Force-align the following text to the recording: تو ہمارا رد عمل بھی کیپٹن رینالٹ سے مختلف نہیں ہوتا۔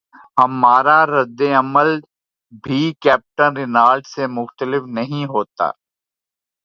تو 0.35 0.43
ہمارا 0.43 0.99
رد 1.07 1.39
عمل 1.59 1.89
بھی 2.63 2.81
کیپٹن 3.03 3.49
رینالٹ 3.57 4.03
سے 4.07 4.23
مختلف 4.37 4.81
نہیں 4.97 5.25
ہوتا۔ 5.33 5.67